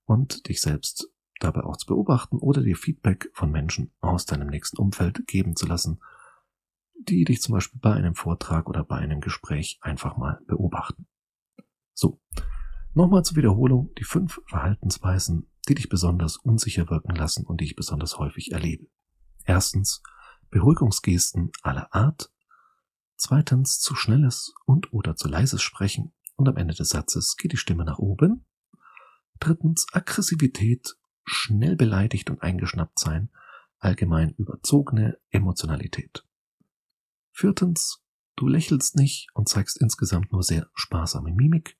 und 0.05 0.49
dich 0.49 0.61
selbst 0.61 1.11
dabei 1.41 1.65
auch 1.65 1.77
zu 1.77 1.87
beobachten 1.87 2.39
oder 2.39 2.63
dir 2.63 2.77
Feedback 2.77 3.31
von 3.33 3.51
Menschen 3.51 3.93
aus 4.01 4.27
deinem 4.27 4.49
nächsten 4.49 4.77
Umfeld 4.77 5.27
geben 5.27 5.57
zu 5.57 5.67
lassen, 5.67 6.01
die 6.99 7.25
dich 7.25 7.41
zum 7.41 7.55
Beispiel 7.55 7.81
bei 7.81 7.95
einem 7.95 8.15
Vortrag 8.15 8.69
oder 8.69 8.85
bei 8.85 8.97
einem 8.97 9.21
Gespräch 9.21 9.79
einfach 9.81 10.17
mal 10.17 10.41
beobachten. 10.47 11.07
So, 11.95 12.21
nochmal 12.95 13.25
zur 13.25 13.37
Wiederholung 13.37 13.93
die 13.99 14.05
fünf 14.05 14.41
Verhaltensweisen, 14.47 15.51
die 15.69 15.75
dich 15.75 15.89
besonders 15.89 16.37
unsicher 16.37 16.89
wirken 16.91 17.15
lassen 17.15 17.47
und 17.47 17.61
die 17.61 17.67
ich 17.67 17.77
besonders 17.77 18.19
häufig 18.19 18.53
erlebe. 18.53 18.87
Erstens, 19.45 20.03
Beruhigungsgesten 20.51 21.51
aller 21.63 21.95
Art. 21.95 22.33
Zweitens, 23.17 23.81
zu 23.81 23.95
schnelles 23.95 24.55
und 24.65 24.93
oder 24.93 25.17
zu 25.17 25.29
leises 25.29 25.63
Sprechen 25.63 26.13
und 26.37 26.49
am 26.49 26.57
Ende 26.57 26.75
des 26.75 26.91
Satzes 26.91 27.37
geht 27.37 27.53
die 27.53 27.57
Stimme 27.57 27.85
nach 27.85 27.99
oben. 27.99 28.47
Drittens, 29.41 29.87
Aggressivität, 29.93 30.97
schnell 31.25 31.77
beleidigt 31.77 32.31
und 32.31 32.43
eingeschnappt 32.43 32.99
sein, 32.99 33.31
allgemein 33.79 34.31
überzogene 34.31 35.19
Emotionalität. 35.31 36.25
Viertens, 37.41 38.03
du 38.35 38.49
lächelst 38.49 38.97
nicht 38.97 39.29
und 39.33 39.49
zeigst 39.49 39.81
insgesamt 39.81 40.33
nur 40.33 40.43
sehr 40.43 40.69
sparsame 40.75 41.31
Mimik. 41.31 41.79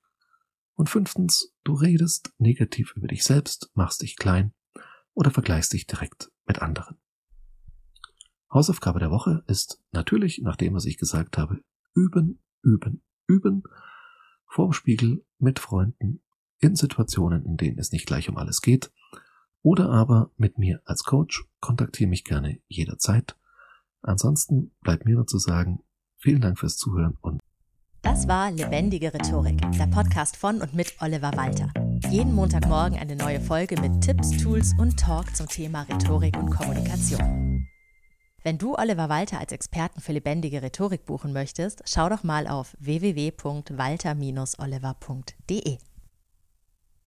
Und 0.75 0.89
fünftens, 0.89 1.53
du 1.65 1.73
redest 1.73 2.31
negativ 2.37 2.93
über 2.95 3.09
dich 3.09 3.25
selbst, 3.25 3.69
machst 3.73 4.01
dich 4.01 4.15
klein 4.15 4.53
oder 5.13 5.31
vergleichst 5.31 5.73
dich 5.73 5.85
direkt 5.85 6.31
mit 6.45 6.61
anderen. 6.61 6.95
Hausaufgabe 8.53 8.99
der 8.99 9.11
Woche 9.11 9.43
ist 9.47 9.83
natürlich, 9.91 10.39
nachdem 10.41 10.75
was 10.75 10.85
ich 10.85 10.97
gesagt 10.97 11.37
habe, 11.37 11.61
üben, 11.93 12.41
üben, 12.63 13.03
üben, 13.27 13.63
vorm 14.47 14.71
Spiegel, 14.71 15.25
mit 15.39 15.59
Freunden, 15.59 16.21
in 16.59 16.77
Situationen, 16.77 17.43
in 17.43 17.57
denen 17.57 17.79
es 17.79 17.91
nicht 17.91 18.05
gleich 18.05 18.29
um 18.29 18.37
alles 18.37 18.61
geht, 18.61 18.93
oder 19.61 19.89
aber 19.89 20.31
mit 20.37 20.57
mir 20.57 20.81
als 20.85 21.03
Coach, 21.03 21.43
kontaktiere 21.59 22.09
mich 22.09 22.23
gerne 22.23 22.61
jederzeit. 22.69 23.35
Ansonsten 24.01 24.71
bleibt 24.81 25.05
mir 25.05 25.15
nur 25.15 25.27
zu 25.27 25.37
sagen, 25.37 25.79
vielen 26.17 26.41
Dank 26.41 26.59
fürs 26.59 26.77
Zuhören 26.77 27.17
und 27.21 27.39
das 28.01 28.29
war 28.29 28.49
Lebendige 28.49 29.13
Rhetorik, 29.13 29.61
der 29.73 29.87
Podcast 29.87 30.37
von 30.37 30.61
und 30.61 30.73
mit 30.73 30.95
Oliver 31.01 31.33
Walter. 31.35 31.69
Jeden 32.09 32.33
Montagmorgen 32.33 32.97
eine 32.97 33.17
neue 33.17 33.41
Folge 33.41 33.75
mit 33.81 33.99
Tipps, 34.01 34.31
Tools 34.37 34.73
und 34.79 34.97
Talk 34.97 35.35
zum 35.35 35.47
Thema 35.47 35.81
Rhetorik 35.81 36.37
und 36.37 36.49
Kommunikation. 36.49 37.67
Wenn 38.41 38.57
du 38.57 38.75
Oliver 38.75 39.09
Walter 39.09 39.37
als 39.39 39.51
Experten 39.51 39.99
für 39.99 40.13
lebendige 40.13 40.61
Rhetorik 40.61 41.03
buchen 41.05 41.33
möchtest, 41.33 41.83
schau 41.85 42.07
doch 42.07 42.23
mal 42.23 42.47
auf 42.47 42.73
www.walter-oliver.de. 42.79 45.77